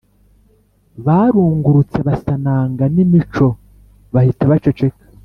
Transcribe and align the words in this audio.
barungurutse 1.05 1.99
basananga 2.07 2.83
ni 2.93 3.03
mico.bahita 3.11 4.43
baceceka. 4.53 5.01